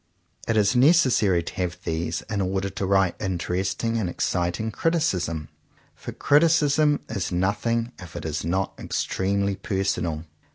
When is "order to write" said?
2.41-3.21